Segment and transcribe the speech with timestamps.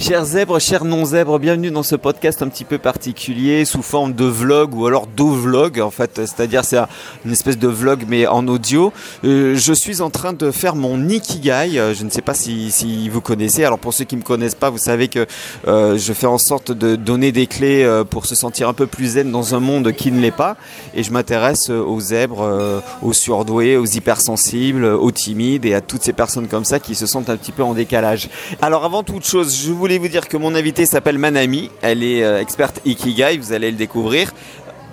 [0.00, 4.24] Chers zèbres, chers non-zèbres, bienvenue dans ce podcast un petit peu particulier sous forme de
[4.24, 6.78] vlog ou alors d'au-vlog en fait, c'est-à-dire c'est
[7.26, 8.94] une espèce de vlog mais en audio.
[9.24, 13.10] Euh, je suis en train de faire mon Ikigai, euh, je ne sais pas si,
[13.10, 15.26] vous connaissez, alors pour ceux qui ne me connaissent pas, vous savez que
[15.68, 19.06] euh, je fais en sorte de donner des clés pour se sentir un peu plus
[19.06, 20.56] zen dans un monde qui ne l'est pas
[20.94, 26.14] et je m'intéresse aux zèbres, aux surdoués, aux hypersensibles, aux timides et à toutes ces
[26.14, 28.30] personnes comme ça qui se sentent un petit peu en décalage.
[28.62, 31.70] Alors avant toute chose, je voulais vous dire que mon invitée s'appelle Manami.
[31.82, 34.32] Elle est euh, experte Ikigai, vous allez le découvrir.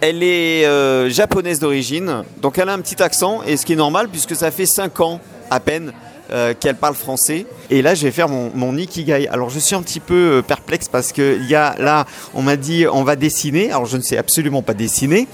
[0.02, 3.78] Elle est euh, japonaise d'origine, donc elle a un petit accent, et ce qui est
[3.78, 5.92] normal puisque ça fait 5 ans à peine
[6.32, 7.46] euh, qu'elle parle français.
[7.70, 9.30] Et là, je vais faire mon, mon Ikigai.
[9.30, 12.58] Alors, je suis un petit peu euh, perplexe parce que y a là, on m'a
[12.58, 13.72] dit, on va dessiner.
[13.72, 15.26] Alors, je ne sais absolument pas dessiner.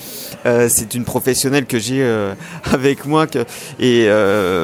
[0.45, 2.03] Euh, c'est une professionnelle que j'ai
[2.71, 3.25] avec moi.
[3.25, 3.39] Que,
[3.79, 4.05] et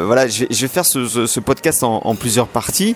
[0.05, 2.95] voilà, je vais, faire ce, podcast en, plusieurs parties.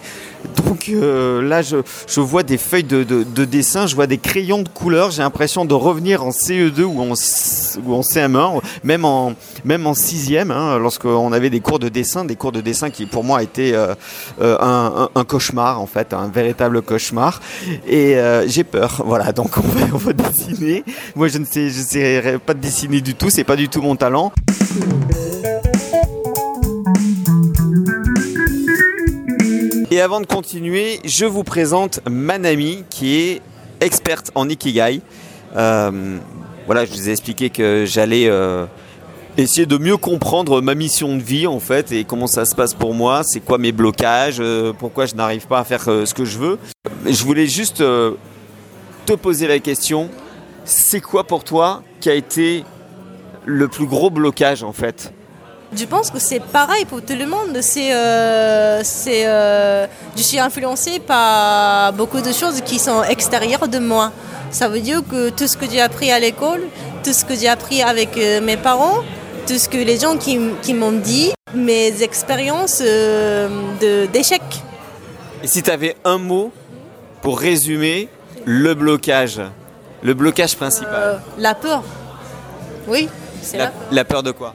[0.68, 5.10] Donc là, je, je, vois des feuilles de, dessin, je vois des crayons de couleur.
[5.10, 7.14] J'ai l'impression de revenir en CE2 ou en,
[7.86, 9.34] ou en CM1, même en,
[9.66, 13.06] même en sixième, hein, lorsqu'on avait des cours de dessin, des cours de dessin qui,
[13.06, 13.96] pour moi, étaient euh,
[14.42, 17.42] euh, un, cauchemar, en fait, un véritable cauchemar.
[17.88, 19.02] Et euh, j'ai peur.
[19.14, 20.84] Voilà, donc on va, dessiner.
[21.16, 23.30] Moi, je ne sais, je sais pas dessiner du tout.
[23.30, 24.32] C'est pas du tout mon talent.
[29.92, 33.42] Et avant de continuer, je vous présente Manami, qui est
[33.82, 35.02] experte en Ikigai.
[35.54, 38.30] Voilà, je vous ai expliqué que j'allais
[39.38, 42.74] essayer de mieux comprendre ma mission de vie, en fait, et comment ça se passe
[42.74, 46.14] pour moi, c'est quoi mes blocages, euh, pourquoi je n'arrive pas à faire euh, ce
[46.14, 46.60] que je veux.
[47.06, 48.12] Je voulais juste euh,
[49.06, 50.10] te poser la question,
[50.66, 52.64] c'est quoi pour toi qui a été
[53.46, 55.12] le plus gros blocage, en fait?
[55.76, 57.58] Je pense que c'est pareil pour tout le monde.
[57.62, 59.88] C'est, je
[60.22, 64.12] suis influencée par beaucoup de choses qui sont extérieures de moi.
[64.52, 66.62] Ça veut dire que tout ce que j'ai appris à l'école,
[67.04, 69.00] tout ce que j'ai appris avec mes parents,
[69.46, 73.48] tout ce que les gens qui, qui m'ont dit, mes expériences euh,
[73.82, 74.42] de, d'échec.
[75.44, 76.52] Et si tu avais un mot
[77.22, 78.08] pour résumer
[78.46, 79.42] le blocage,
[80.02, 81.84] le blocage principal Euh, La peur.
[82.88, 83.08] Oui,
[83.42, 84.54] c'est la, la, peur de quoi?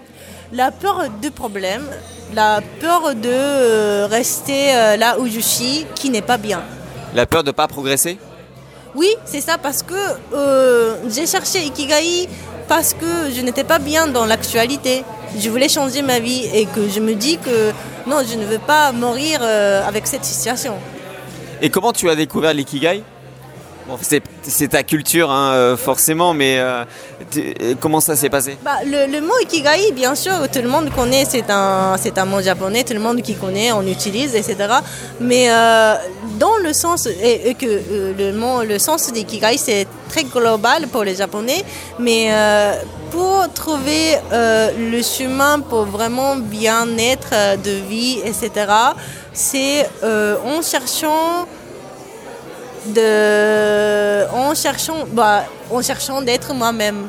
[0.53, 1.85] La peur du problème,
[2.35, 6.63] la peur de euh, rester euh, là où je suis, qui n'est pas bien.
[7.15, 8.19] La peur de ne pas progresser?
[8.95, 9.95] Oui, c'est ça, parce que
[10.35, 12.29] euh, j'ai cherché Ikigai
[12.69, 15.05] parce que je n'étais pas bien dans l'actualité.
[15.39, 17.73] Je voulais changer ma vie et que je me dis que
[18.07, 20.75] non, je ne veux pas mourir euh, avec cette situation.
[21.61, 23.03] Et comment tu as découvert l'ikigai?
[23.89, 23.97] Bon,
[24.43, 26.85] c'est, ta culture, hein, euh, forcément, mais euh,
[27.81, 28.59] comment ça s'est passé?
[28.63, 32.43] Bah, le, le mot Ikigai, bien sûr, tout le monde connaît, c'est un, un mot
[32.43, 34.57] japonais, tout le monde qui connaît, on utilise, etc.
[35.21, 35.95] Mais euh,
[36.39, 40.89] dans le sens, et, et que euh, le, mot, le sens d'Ikigai, c'est très global
[40.89, 41.65] pour les Japonais,
[41.99, 42.75] mais euh,
[43.11, 48.51] pour trouver euh, le chemin pour vraiment bien-être euh, de vie, etc.,
[49.33, 51.47] c'est en cherchant
[52.87, 57.07] de en cherchant bah, en cherchant d'être moi-même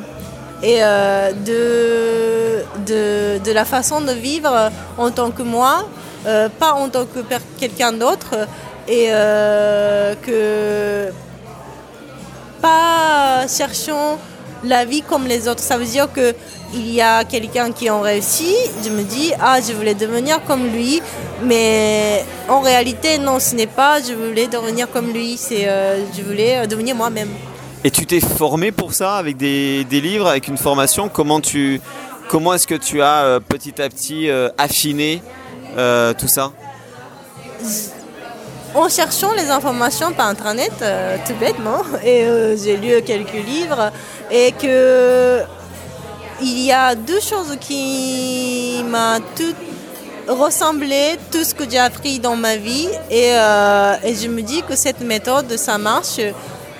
[0.61, 5.87] et de, de, de la façon de vivre en tant que moi
[6.23, 7.19] pas en tant que
[7.59, 8.35] quelqu'un d'autre
[8.87, 9.07] et
[10.21, 11.11] que
[13.47, 14.17] cherchant
[14.63, 15.61] la vie comme les autres.
[15.63, 16.33] Ça veut dire que
[16.73, 20.67] il y a quelqu'un qui a réussi je me dis ah je voulais devenir comme
[20.67, 21.01] lui.
[21.43, 25.37] Mais en réalité non ce n'est pas je voulais devenir comme lui.
[25.37, 27.29] C'est euh, je voulais euh, devenir moi-même.
[27.83, 31.07] Et tu t'es formé pour ça avec des, des livres, avec une formation?
[31.07, 31.79] Comment, tu,
[32.27, 35.21] comment est-ce que tu as euh, petit à petit euh, affiné
[36.17, 36.51] tout ça?
[38.75, 43.91] En cherchant les informations par internet euh, tout bêtement et euh, j'ai lu quelques livres
[44.31, 45.41] et que
[46.41, 49.55] il y a deux choses qui m'ont tout
[50.33, 54.75] ressemblé tout ce que j'ai appris dans ma vie et, euh, je me dis que
[54.75, 56.19] cette méthode ça marche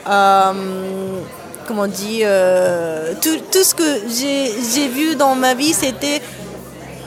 [0.06, 2.24] comment on dit
[3.22, 6.22] tout, ce que j'ai vu dans ma vie c'était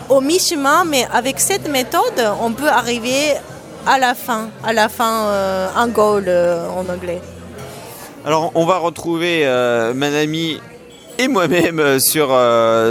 [0.08, 3.34] au mi-chemin mais avec cette méthode on peut arriver
[3.87, 7.20] à la fin à la fin euh, un goal euh, en anglais
[8.25, 10.61] Alors, on va retrouver euh, Manami
[11.19, 12.29] et moi-même euh, sur,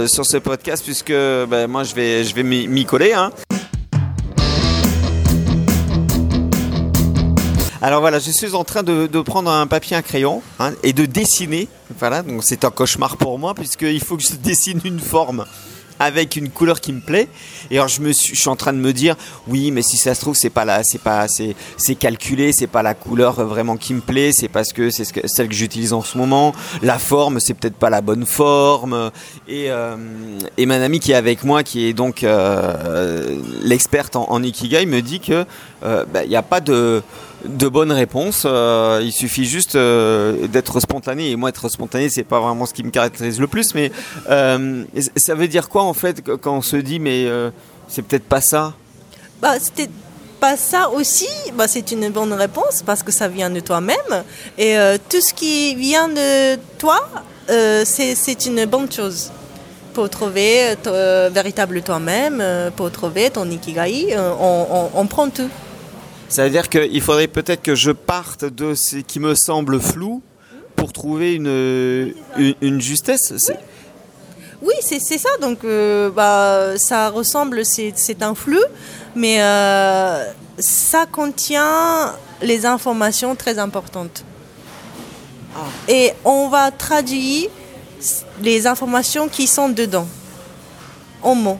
[0.08, 3.12] sur ce podcast, puisque ben, moi, je vais, je vais m'y m'y coller.
[3.14, 3.30] Hein.
[7.80, 10.92] Alors voilà, je suis en train de, de prendre un papier, un crayon hein, et
[10.92, 11.66] de dessiner.
[11.98, 15.46] Voilà, donc c'est un cauchemar pour moi puisqu'il faut que je dessine une forme.
[15.98, 17.28] Avec une couleur qui me plaît.
[17.70, 19.16] Et alors je suis, en train de me dire,
[19.46, 22.66] oui, mais si ça se trouve c'est pas là, c'est pas, c'est, c'est calculé, c'est
[22.66, 26.02] pas la couleur vraiment qui me plaît, c'est parce que c'est celle que j'utilise en
[26.02, 26.54] ce moment.
[26.82, 29.10] La forme, c'est peut-être pas la bonne forme.
[29.48, 29.96] Et euh,
[30.56, 34.86] et ma amie qui est avec moi, qui est donc euh, l'experte en, en ikigai,
[34.86, 35.44] me dit que
[35.84, 37.02] euh, bah, il n'y a pas de
[37.44, 38.44] de bonnes réponses.
[38.46, 41.30] euh, il suffit juste euh, d'être spontané.
[41.30, 43.74] Et moi, être spontané, c'est pas vraiment ce qui me caractérise le plus.
[43.74, 43.90] Mais
[44.30, 44.84] euh,
[45.16, 47.26] ça veut dire quoi en fait quand on se dit mais
[47.88, 48.74] c'est peut-être pas ça?
[49.40, 49.90] Bah, c'était
[50.40, 51.28] pas ça aussi.
[51.54, 54.24] Bah, c'est une bonne réponse parce que ça vient de toi-même.
[54.58, 54.76] Et
[55.08, 57.00] tout ce qui vient de toi,
[57.84, 59.30] c'est une bonne chose.
[59.94, 60.92] Pour trouver ton
[61.30, 62.42] véritable toi-même,
[62.76, 65.50] pour trouver ton ikigai, on- on prend tout.
[66.32, 70.22] Ça veut dire qu'il faudrait peut-être que je parte de ce qui me semble flou
[70.76, 73.34] pour trouver une, une, une justesse.
[73.36, 73.58] C'est-
[74.62, 75.28] Oui, c'est c'est ça.
[75.42, 78.64] Donc, euh, bah, ça ressemble, c'est c'est un flux,
[79.14, 80.24] mais euh,
[80.58, 84.24] ça contient les informations très importantes.
[85.88, 87.50] Et on va traduire
[88.40, 90.08] les informations qui sont dedans
[91.22, 91.58] en mots.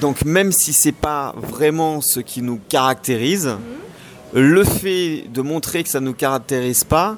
[0.00, 3.56] Donc même si c'est pas vraiment ce qui nous caractérise,
[4.32, 7.16] le fait de montrer que ça nous caractérise pas,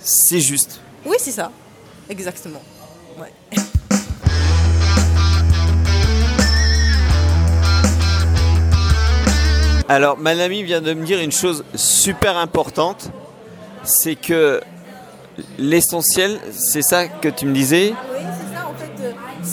[0.00, 0.80] c'est juste.
[1.04, 1.50] Oui, c'est ça.
[2.08, 2.62] Exactement.
[3.18, 3.32] Ouais.
[9.88, 13.10] Alors, Manami vient de me dire une chose super importante,
[13.82, 14.60] c'est que
[15.58, 17.92] l'essentiel, c'est ça que tu me disais,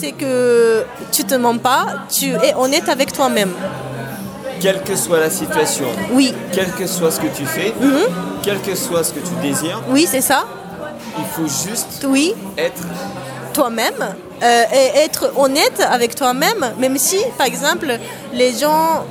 [0.00, 3.50] C'est que tu te mens pas, tu es honnête avec toi-même.
[4.60, 7.72] quelle que soit la situation, Oui, quel que soit ce que tu fais,
[8.42, 10.44] quel que soit ce que tu désires, oui, c'est ça.
[11.18, 12.82] il faut juste Oui, être
[13.52, 14.00] toi-même
[14.42, 17.88] euh, et être honnête avec toi-même, même si, par exemple,
[18.32, 19.04] les gens,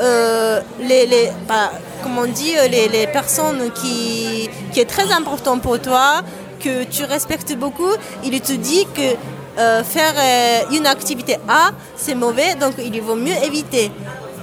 [0.00, 1.70] euh, les, les, bah,
[2.02, 6.22] comment on dit, les, les personnes qui, qui est très important pour toi,
[6.64, 7.92] que tu respectes beaucoup,
[8.24, 9.16] il te dit que
[9.58, 13.90] euh, faire euh, une activité A, c'est mauvais, donc il vaut mieux éviter.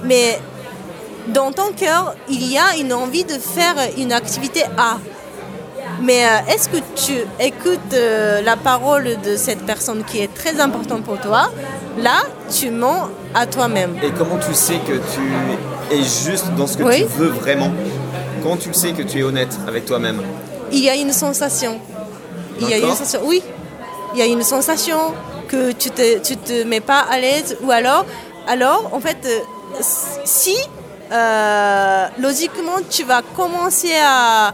[0.04, 0.38] Mais
[1.28, 4.98] dans ton cœur, il y a une envie de faire une activité A.
[6.02, 7.96] Mais euh, est-ce que tu écoutes
[8.44, 11.50] la parole de cette personne qui est très importante pour toi?
[11.98, 12.22] Là,
[12.56, 13.96] tu mens à toi-même.
[14.02, 16.98] Et comment tu sais que tu es juste dans ce que Oui.
[16.98, 17.72] tu veux vraiment?
[18.42, 20.22] Comment tu le sais que tu es honnête avec toi-même?
[20.70, 21.80] Il y a une sensation.
[22.60, 23.20] Il y a une sensation.
[23.24, 23.42] Oui.
[24.14, 25.14] Il y a une sensation
[25.48, 28.04] que tu te, te mets pas à l'aise ou alors,
[28.46, 29.40] alors en fait, euh,
[30.24, 30.56] si
[31.12, 34.52] euh, logiquement tu vas commencer à,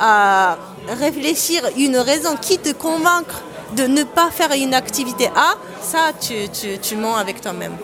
[0.00, 0.56] à
[0.98, 3.42] réfléchir une raison qui te convaincre
[3.76, 7.76] de ne pas faire une activité A, ça tu, tu, tu mens avec toi-même.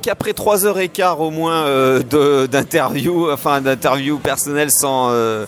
[0.00, 5.44] Donc après 3h15 au moins euh, d'interview, enfin d'interview personnelle sans, euh,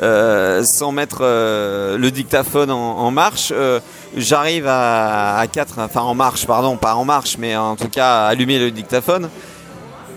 [0.00, 3.80] euh, sans mettre euh, le dictaphone en, en marche, euh,
[4.16, 8.26] j'arrive à, à 4, enfin en marche, pardon, pas en marche, mais en tout cas
[8.26, 9.28] allumer le dictaphone.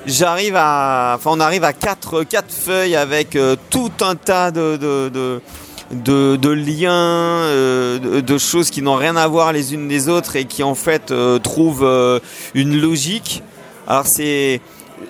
[0.05, 3.35] J'arrive à, enfin on arrive à 4 quatre feuilles avec
[3.71, 5.41] tout un tas de, de, de,
[5.91, 10.45] de- liens, euh, de, choses qui n'ont rien à voir les unes des autres et
[10.45, 12.19] qui en fait euh, trouvent euh,
[12.53, 13.43] une logique.
[13.87, 14.61] Alors c'est,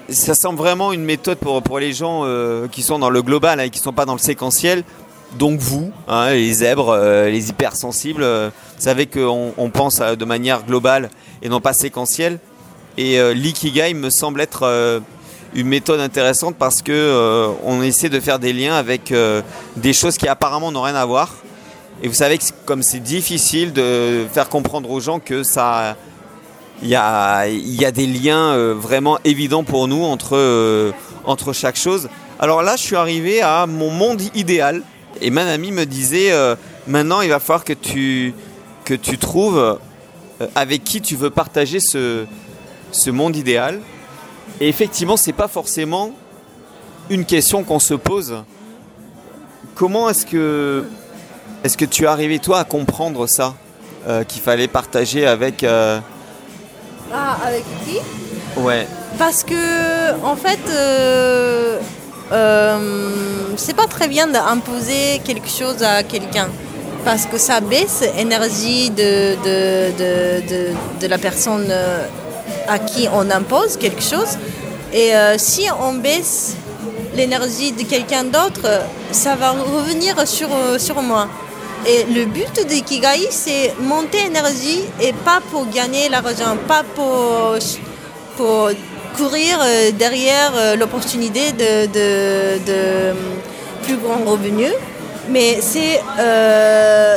[0.10, 2.26] ça semble vraiment une méthode pour, pour les gens
[2.72, 4.84] qui sont dans le global hein, et qui ne sont pas dans le séquentiel.
[5.38, 8.52] Donc vous, hein, les zèbres, les hypersensibles, vous
[8.84, 11.10] savez qu'on on pense de manière globale
[11.42, 12.40] et non pas séquentielle.
[12.98, 15.02] Et l'ikigai me semble être
[15.54, 19.42] une méthode intéressante parce que euh, on essaie de faire des liens avec euh,
[19.76, 21.36] des choses qui apparemment n'ont rien à voir.
[22.04, 25.96] Et vous savez que comme c'est difficile de faire comprendre aux gens que ça,
[26.84, 27.46] il y a,
[27.92, 32.10] des liens euh, vraiment évidents pour nous entre, chaque chose.
[32.40, 34.84] Alors là, je suis arrivé à mon monde idéal.
[35.22, 36.32] Et ma amie me disait,
[36.86, 38.36] maintenant, il va falloir que tu,
[39.20, 39.80] trouves
[40.54, 43.82] avec qui tu veux partager ce monde idéal.
[44.60, 46.12] Et effectivement, c'est pas forcément
[47.10, 48.44] une question qu'on se pose.
[49.76, 50.86] Comment est-ce que,
[51.64, 53.54] est-ce que tu es arrivé toi à comprendre ça,
[54.08, 56.00] euh, qu'il fallait partager avec, euh,
[57.14, 57.98] Ah, avec qui?
[58.60, 58.88] Ouais,
[59.20, 61.80] Parce que, en fait, euh,
[62.32, 63.10] euh,
[63.56, 66.50] c'est pas très bien d'imposer quelque chose à quelqu'un.
[67.06, 70.68] Parce que ça baisse l'énergie de, de, de, de,
[71.00, 71.72] de la personne
[72.68, 74.38] à qui on impose quelque chose.
[74.94, 76.56] Et euh, si on baisse
[77.16, 78.68] l'énergie de quelqu'un d'autre,
[79.12, 81.28] ça va revenir sur, sur moi.
[81.86, 87.58] Et le but de Ikigai, c'est monter énergie et pas pour gagner l'argent, pas pour,
[88.36, 88.70] pour
[89.16, 93.14] courir euh, derrière euh, l'opportunité de, de, de,
[93.84, 94.74] plus grands revenus.
[95.30, 97.16] Mais c'est euh,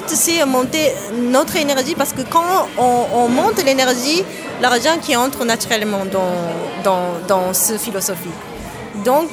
[0.00, 4.22] but, c'est monter notre énergie parce que quand on, monte l'énergie,
[4.60, 8.36] l'argent qui entre naturellement dans, dans, dans cette philosophie.
[9.04, 9.30] Donc,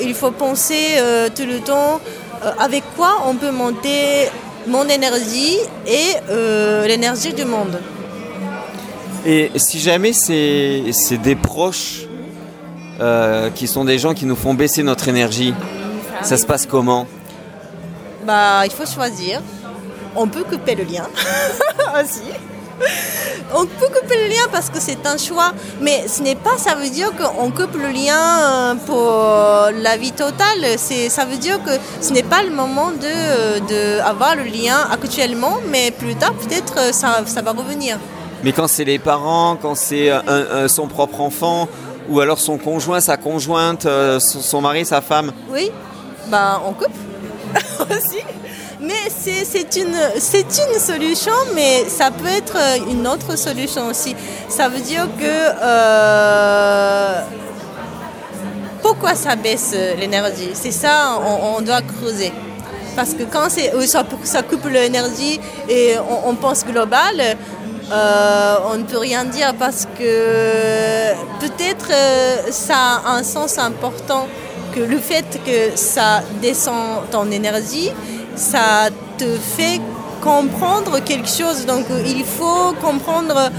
[0.00, 0.98] il faut penser
[1.34, 2.00] tout le temps
[2.44, 4.28] euh, avec quoi on peut monter
[4.66, 7.80] mon énergie et euh, l'énergie du monde.
[9.24, 12.06] Et si jamais c'est des proches
[13.00, 15.54] euh, qui sont des gens qui nous font baisser notre énergie,
[16.22, 17.06] ça se passe comment?
[18.24, 19.40] Bah, il faut choisir.
[20.16, 21.06] On peut couper le lien
[22.02, 22.22] aussi.
[23.54, 26.74] on peut couper le lien parce que c'est un choix, mais ce n'est pas, ça
[26.74, 30.64] veut dire qu'on coupe le lien euh, pour la vie totale.
[30.76, 34.78] C'est, ça veut dire que ce n'est pas le moment de, de avoir le lien
[34.90, 37.98] actuellement, mais plus tard peut-être euh, ça, ça va revenir.
[38.42, 40.10] Mais quand c'est les parents, quand c'est
[40.68, 41.68] son propre enfant,
[42.08, 45.32] ou alors son conjoint, sa conjointe, euh, son, mari, sa femme.
[45.50, 45.70] Oui,
[46.28, 46.94] bah on coupe
[47.90, 48.22] aussi.
[48.80, 52.56] Mais c'est une, une solution, mais ça peut être
[52.90, 54.14] une autre solution aussi.
[54.48, 57.22] Ça veut dire que euh,
[58.82, 60.50] pourquoi ça baisse l'énergie?
[60.52, 62.32] C'est ça, on, doit creuser.
[62.94, 65.94] Parce que quand ça, ça coupe l'énergie et
[66.26, 67.36] on, pense global,
[67.90, 74.26] euh, on ne peut rien dire parce que peut-être euh, ça a un sens important
[74.74, 77.90] que le fait que ça descend en énergie
[78.36, 79.80] ça te fait
[80.22, 81.66] comprendre quelque chose.
[81.66, 83.50] Donc il faut comprendre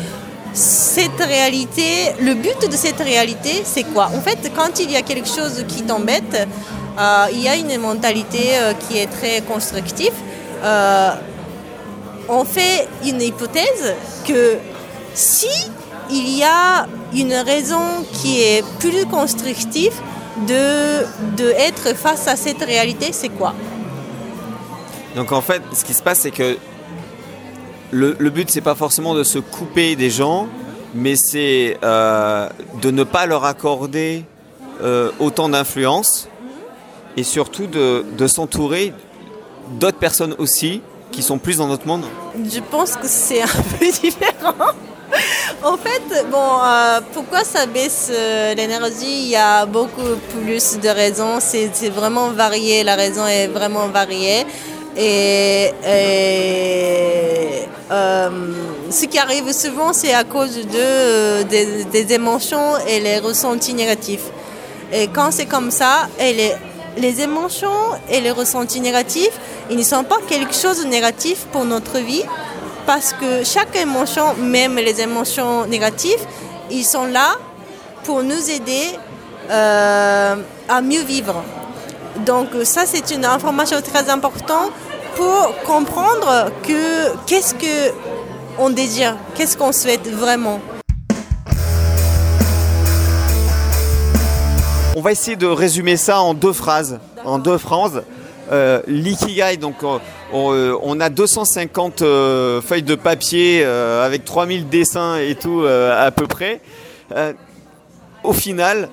[0.54, 2.14] cette réalité.
[2.20, 4.10] Le but de cette réalité, c'est quoi?
[4.16, 6.48] En fait, quand il y a quelque chose qui t'embête,
[7.00, 10.14] euh, il y a une mentalité euh, qui est très constructive.
[10.64, 11.12] Euh,
[12.30, 13.96] on fait une hypothèse
[14.28, 14.58] que
[15.14, 15.50] si
[16.10, 19.94] il y a une raison qui est plus constructive
[20.48, 21.06] de,
[21.36, 23.54] de être face à cette réalité, c'est quoi?
[25.18, 26.58] Donc en fait, ce qui se passe, c'est que
[27.90, 30.48] le, but, c'est pas forcément de se couper des gens,
[30.94, 32.48] mais c'est euh,
[32.84, 34.26] de ne pas leur accorder
[34.84, 36.30] euh, autant d'influence
[37.16, 38.94] et surtout de, s'entourer
[39.80, 42.06] d'autres personnes aussi qui sont plus dans notre monde.
[42.36, 44.54] Je pense que c'est un peu différent.
[45.64, 48.12] en fait, bon, euh, pourquoi ça baisse
[48.56, 49.24] l'énergie?
[49.24, 51.40] Il y a beaucoup plus de raisons.
[51.40, 52.84] C'est vraiment varié.
[52.84, 54.46] La raison est vraiment variée.
[54.98, 55.72] Et,
[57.90, 58.30] euh,
[58.90, 64.26] ce qui arrive souvent, c'est à cause de, euh, des, émotions et les ressentis négatifs.
[64.92, 66.54] Et quand c'est comme ça, et les,
[66.98, 67.70] les émotions
[68.10, 69.40] et les ressentis négatifs,
[69.70, 72.24] ils ne sont pas quelque chose de négatif pour notre vie,
[72.86, 76.26] parce que chaque émotion, même les émotions négatives,
[76.72, 77.36] ils sont là
[78.04, 78.98] pour nous aider
[79.50, 80.36] euh,
[80.68, 81.44] à mieux vivre.
[82.26, 84.72] Donc ça, c'est une information très importante
[85.18, 87.92] pour comprendre que qu'est-ce que
[88.60, 90.60] on désire, qu'est-ce qu'on souhaite vraiment.
[94.96, 98.04] On va essayer de résumer ça en deux phrases, en deux phrases.
[98.52, 100.00] Euh, L'ikigai, donc on,
[100.32, 106.12] on, a 250 euh, feuilles de papier euh, avec 3000 dessins et tout euh, à
[106.12, 106.62] peu près.
[108.24, 108.90] au final,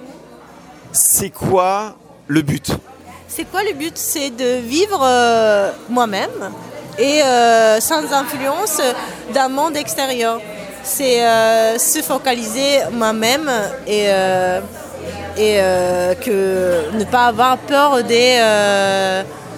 [0.93, 1.97] c'est quoi
[2.29, 2.77] le but?
[3.35, 3.95] C'est quoi le but?
[3.97, 6.53] C'est de vivre euh, moi-même
[6.97, 8.81] et euh, sans influence
[9.33, 10.41] d'un monde extérieur.
[10.85, 13.51] C'est euh, se focaliser moi-même
[13.89, 14.07] et,
[15.37, 18.39] ne pas avoir peur des,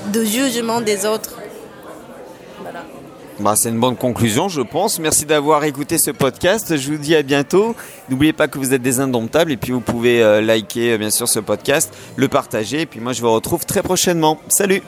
[0.06, 1.35] de jugement des autres.
[3.38, 4.99] Bah, c'est une bonne conclusion, je pense.
[4.99, 6.75] Merci d'avoir écouté ce podcast.
[6.76, 7.76] Je vous dis à bientôt.
[8.09, 11.11] N'oubliez pas que vous êtes des indomptables et puis vous pouvez euh, liker euh, bien
[11.11, 12.83] sûr ce podcast, le partager.
[12.83, 14.38] Et puis moi, je vous retrouve très prochainement.
[14.49, 14.83] Salut